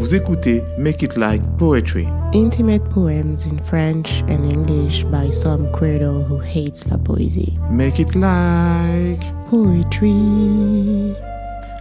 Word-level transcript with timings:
Vous 0.00 0.14
écoutez 0.14 0.64
Make 0.78 1.02
It 1.02 1.18
Like 1.18 1.42
Poetry. 1.58 2.08
Intimate 2.32 2.82
poems 2.88 3.44
in 3.44 3.58
French 3.62 4.22
and 4.28 4.50
English 4.50 5.04
by 5.04 5.30
some 5.30 5.70
credo 5.72 6.22
who 6.22 6.38
hates 6.38 6.86
la 6.86 6.96
poésie. 6.96 7.58
Make 7.70 7.98
It 8.00 8.14
Like 8.14 9.20
Poetry. 9.50 11.14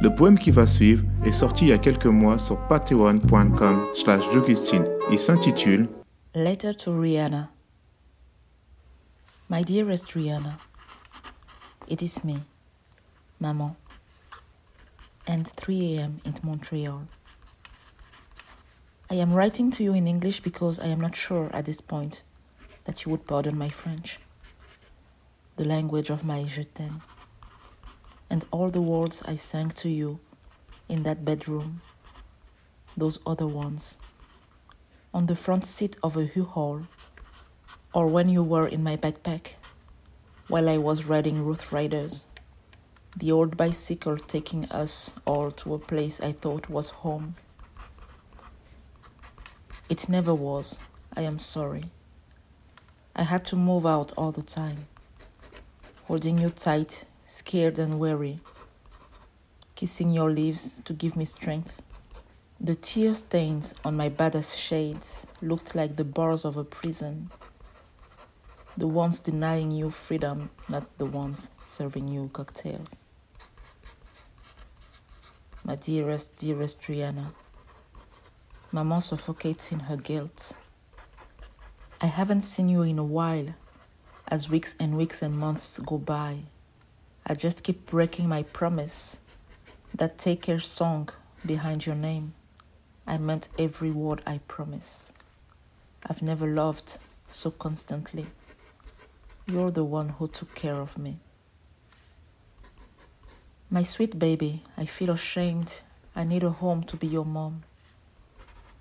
Le 0.00 0.08
poème 0.16 0.38
qui 0.38 0.50
va 0.50 0.66
suivre 0.66 1.04
est 1.26 1.32
sorti 1.32 1.66
il 1.66 1.68
y 1.68 1.72
a 1.74 1.78
quelques 1.78 2.06
mois 2.06 2.38
sur 2.38 2.56
patreon.com 2.68 3.84
slash 3.94 4.22
Il 5.12 5.18
s'intitule 5.18 5.86
Letter 6.34 6.74
to 6.74 6.98
Rihanna. 6.98 7.50
My 9.50 9.62
dearest 9.62 10.14
Rihanna, 10.14 10.54
it 11.86 12.00
is 12.00 12.24
me, 12.24 12.38
Maman, 13.40 13.76
and 15.28 15.44
3 15.54 15.98
a.m. 15.98 16.20
in 16.24 16.32
Montreal. 16.42 17.02
I 19.08 19.14
am 19.14 19.34
writing 19.34 19.70
to 19.70 19.84
you 19.84 19.94
in 19.94 20.08
English 20.08 20.40
because 20.40 20.80
I 20.80 20.86
am 20.86 21.00
not 21.00 21.14
sure 21.14 21.48
at 21.52 21.64
this 21.66 21.80
point 21.80 22.24
that 22.86 23.04
you 23.04 23.12
would 23.12 23.24
pardon 23.24 23.56
my 23.56 23.68
French, 23.68 24.18
the 25.54 25.64
language 25.64 26.10
of 26.10 26.24
my 26.24 26.42
je 26.42 26.64
t'aime, 26.64 27.02
and 28.28 28.44
all 28.50 28.68
the 28.68 28.82
words 28.82 29.22
I 29.22 29.36
sang 29.36 29.70
to 29.82 29.88
you 29.88 30.18
in 30.88 31.04
that 31.04 31.24
bedroom, 31.24 31.82
those 32.96 33.20
other 33.24 33.46
ones, 33.46 33.98
on 35.14 35.26
the 35.26 35.36
front 35.36 35.64
seat 35.64 35.96
of 36.02 36.16
a 36.16 36.28
U-Haul, 36.34 36.88
or 37.94 38.08
when 38.08 38.28
you 38.28 38.42
were 38.42 38.66
in 38.66 38.82
my 38.82 38.96
backpack 38.96 39.54
while 40.48 40.68
I 40.68 40.78
was 40.78 41.04
riding 41.04 41.44
Ruth 41.44 41.70
Riders, 41.70 42.24
the 43.16 43.30
old 43.30 43.56
bicycle 43.56 44.16
taking 44.16 44.64
us 44.64 45.12
all 45.24 45.52
to 45.52 45.74
a 45.74 45.78
place 45.78 46.20
I 46.20 46.32
thought 46.32 46.68
was 46.68 46.88
home 46.90 47.36
it 49.88 50.08
never 50.08 50.34
was. 50.34 50.78
I 51.16 51.22
am 51.22 51.38
sorry. 51.38 51.90
I 53.14 53.22
had 53.22 53.44
to 53.46 53.56
move 53.56 53.86
out 53.86 54.12
all 54.16 54.32
the 54.32 54.42
time, 54.42 54.86
holding 56.04 56.38
you 56.38 56.50
tight, 56.50 57.04
scared 57.24 57.78
and 57.78 57.98
weary, 57.98 58.40
kissing 59.74 60.10
your 60.10 60.30
leaves 60.30 60.80
to 60.84 60.92
give 60.92 61.16
me 61.16 61.24
strength. 61.24 61.80
The 62.60 62.74
tear 62.74 63.14
stains 63.14 63.74
on 63.84 63.96
my 63.96 64.10
badass 64.10 64.56
shades 64.56 65.26
looked 65.40 65.74
like 65.74 65.96
the 65.96 66.04
bars 66.04 66.44
of 66.44 66.56
a 66.56 66.64
prison, 66.64 67.30
the 68.76 68.86
ones 68.86 69.20
denying 69.20 69.70
you 69.70 69.90
freedom, 69.90 70.50
not 70.68 70.98
the 70.98 71.06
ones 71.06 71.48
serving 71.64 72.08
you 72.08 72.28
cocktails. 72.32 73.08
My 75.64 75.76
dearest, 75.76 76.36
dearest 76.36 76.82
Rihanna. 76.82 77.32
Maman 78.76 79.00
suffocates 79.00 79.72
in 79.72 79.80
her 79.88 79.96
guilt. 79.96 80.52
I 81.98 82.08
haven't 82.08 82.42
seen 82.42 82.68
you 82.68 82.82
in 82.82 82.98
a 82.98 83.04
while, 83.04 83.54
as 84.28 84.50
weeks 84.50 84.74
and 84.78 84.98
weeks 84.98 85.22
and 85.22 85.34
months 85.34 85.78
go 85.78 85.96
by. 85.96 86.40
I 87.26 87.32
just 87.32 87.62
keep 87.62 87.86
breaking 87.86 88.28
my 88.28 88.42
promise. 88.42 89.16
That 89.94 90.18
take 90.18 90.42
care 90.42 90.60
song 90.60 91.08
behind 91.46 91.86
your 91.86 91.94
name. 91.94 92.34
I 93.06 93.16
meant 93.16 93.48
every 93.58 93.90
word 93.90 94.20
I 94.26 94.40
promise. 94.46 95.14
I've 96.04 96.20
never 96.20 96.46
loved 96.46 96.98
so 97.30 97.52
constantly. 97.52 98.26
You're 99.46 99.70
the 99.70 99.84
one 99.84 100.10
who 100.10 100.28
took 100.28 100.54
care 100.54 100.82
of 100.82 100.98
me. 100.98 101.20
My 103.70 103.84
sweet 103.84 104.18
baby, 104.18 104.64
I 104.76 104.84
feel 104.84 105.12
ashamed. 105.12 105.80
I 106.14 106.24
need 106.24 106.44
a 106.44 106.50
home 106.50 106.82
to 106.82 106.96
be 106.98 107.06
your 107.06 107.24
mom 107.24 107.62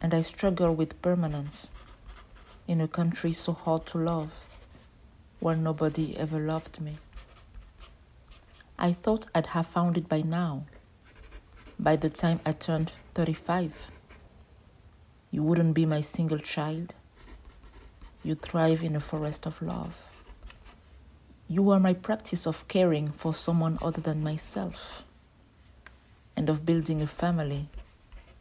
and 0.00 0.14
I 0.14 0.22
struggle 0.22 0.74
with 0.74 1.00
permanence 1.02 1.72
in 2.66 2.80
a 2.80 2.88
country 2.88 3.32
so 3.32 3.52
hard 3.52 3.86
to 3.86 3.98
love, 3.98 4.30
where 5.40 5.56
nobody 5.56 6.16
ever 6.16 6.38
loved 6.38 6.80
me. 6.80 6.98
I 8.78 8.92
thought 8.92 9.26
I'd 9.34 9.46
have 9.46 9.66
found 9.66 9.98
it 9.98 10.08
by 10.08 10.22
now, 10.22 10.64
by 11.78 11.96
the 11.96 12.08
time 12.08 12.40
I 12.46 12.52
turned 12.52 12.92
35. 13.14 13.72
You 15.30 15.42
wouldn't 15.42 15.74
be 15.74 15.84
my 15.84 16.00
single 16.00 16.38
child. 16.38 16.94
You 18.22 18.34
thrive 18.34 18.82
in 18.82 18.96
a 18.96 19.00
forest 19.00 19.46
of 19.46 19.60
love. 19.60 19.94
You 21.48 21.70
are 21.70 21.80
my 21.80 21.94
practice 21.94 22.46
of 22.46 22.66
caring 22.68 23.12
for 23.12 23.34
someone 23.34 23.78
other 23.82 24.00
than 24.00 24.22
myself 24.22 25.02
and 26.36 26.48
of 26.48 26.64
building 26.64 27.02
a 27.02 27.06
family 27.06 27.68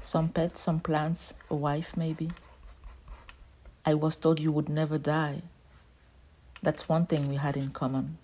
some 0.00 0.30
pets, 0.30 0.60
some 0.60 0.80
plants, 0.80 1.34
a 1.48 1.54
wife 1.54 1.96
maybe. 1.96 2.30
I 3.84 3.94
was 3.94 4.16
told 4.16 4.40
you 4.40 4.50
would 4.50 4.68
never 4.68 4.98
die. 4.98 5.42
That's 6.62 6.88
one 6.88 7.06
thing 7.06 7.28
we 7.28 7.36
had 7.36 7.56
in 7.56 7.70
common. 7.70 8.18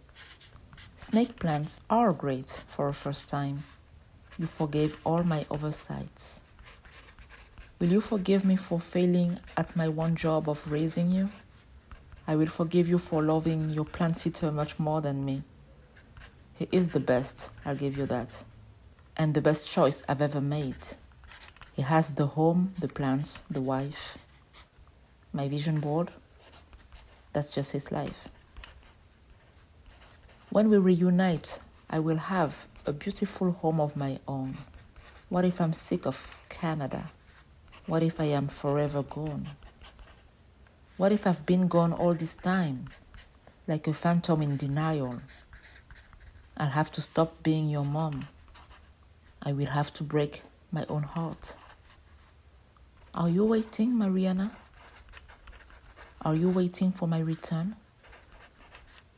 Snake 0.96 1.38
plants 1.38 1.80
are 1.88 2.12
great 2.12 2.64
for 2.68 2.88
a 2.88 2.94
first 2.94 3.28
time. 3.28 3.64
You 4.38 4.46
forgave 4.46 4.98
all 5.04 5.22
my 5.22 5.46
oversights. 5.50 6.40
Will 7.78 7.92
you 7.92 8.00
forgive 8.00 8.44
me 8.44 8.56
for 8.56 8.80
failing 8.80 9.38
at 9.56 9.76
my 9.76 9.88
one 9.88 10.16
job 10.16 10.48
of 10.48 10.70
raising 10.70 11.10
you? 11.10 11.30
I 12.26 12.34
will 12.34 12.48
forgive 12.48 12.88
you 12.88 12.98
for 12.98 13.22
loving 13.22 13.70
your 13.70 13.84
plant 13.84 14.16
sitter 14.16 14.50
much 14.50 14.78
more 14.78 15.00
than 15.00 15.24
me. 15.24 15.42
He 16.54 16.68
is 16.72 16.88
the 16.88 17.00
best, 17.00 17.50
I'll 17.64 17.76
give 17.76 17.96
you 17.96 18.06
that. 18.06 18.44
And 19.16 19.34
the 19.34 19.42
best 19.42 19.70
choice 19.70 20.02
I've 20.08 20.22
ever 20.22 20.40
made. 20.40 20.76
He 21.76 21.82
has 21.82 22.08
the 22.08 22.28
home, 22.28 22.72
the 22.78 22.88
plants, 22.88 23.42
the 23.50 23.60
wife. 23.60 24.16
My 25.30 25.46
vision 25.46 25.78
board, 25.78 26.10
that's 27.34 27.52
just 27.52 27.72
his 27.72 27.92
life. 27.92 28.28
When 30.48 30.70
we 30.70 30.78
reunite, 30.78 31.58
I 31.90 31.98
will 31.98 32.16
have 32.16 32.64
a 32.86 32.94
beautiful 32.94 33.52
home 33.52 33.78
of 33.78 33.94
my 33.94 34.20
own. 34.26 34.56
What 35.28 35.44
if 35.44 35.60
I'm 35.60 35.74
sick 35.74 36.06
of 36.06 36.34
Canada? 36.48 37.10
What 37.84 38.02
if 38.02 38.18
I 38.18 38.24
am 38.24 38.48
forever 38.48 39.02
gone? 39.02 39.50
What 40.96 41.12
if 41.12 41.26
I've 41.26 41.44
been 41.44 41.68
gone 41.68 41.92
all 41.92 42.14
this 42.14 42.36
time, 42.36 42.88
like 43.68 43.86
a 43.86 43.92
phantom 43.92 44.40
in 44.40 44.56
denial? 44.56 45.20
I'll 46.56 46.70
have 46.70 46.90
to 46.92 47.02
stop 47.02 47.42
being 47.42 47.68
your 47.68 47.84
mom. 47.84 48.28
I 49.42 49.52
will 49.52 49.66
have 49.66 49.92
to 49.94 50.02
break 50.02 50.42
my 50.72 50.86
own 50.88 51.02
heart. 51.02 51.56
Are 53.16 53.30
you 53.30 53.46
waiting, 53.46 53.96
my 53.96 54.08
Rihanna? 54.08 54.50
Are 56.20 56.34
you 56.34 56.50
waiting 56.50 56.92
for 56.92 57.08
my 57.08 57.18
return? 57.18 57.74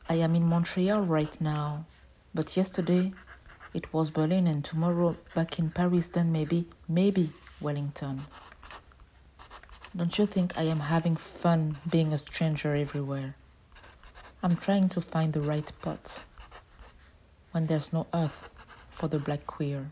I 0.07 0.13
am 0.15 0.35
in 0.35 0.45
Montreal 0.45 1.01
right 1.01 1.39
now, 1.41 1.85
but 2.33 2.55
yesterday 2.55 3.11
it 3.73 3.93
was 3.93 4.09
Berlin 4.09 4.47
and 4.47 4.63
tomorrow 4.63 5.17
back 5.35 5.59
in 5.59 5.69
Paris, 5.69 6.07
then 6.07 6.31
maybe, 6.31 6.69
maybe 6.87 7.31
Wellington. 7.59 8.21
Don't 9.93 10.17
you 10.17 10.25
think 10.25 10.57
I 10.57 10.63
am 10.63 10.79
having 10.79 11.17
fun 11.17 11.75
being 11.89 12.13
a 12.13 12.17
stranger 12.17 12.73
everywhere? 12.73 13.35
I'm 14.41 14.55
trying 14.55 14.87
to 14.89 15.01
find 15.01 15.33
the 15.33 15.41
right 15.41 15.69
pot 15.81 16.21
when 17.51 17.67
there's 17.67 17.91
no 17.91 18.07
earth 18.13 18.49
for 18.91 19.09
the 19.09 19.19
black 19.19 19.45
queer. 19.45 19.91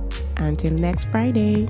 Until 0.37 0.71
next 0.71 1.05
Friday. 1.05 1.67